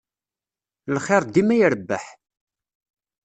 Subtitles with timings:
[0.95, 2.05] Lxir dima irebbeḥ.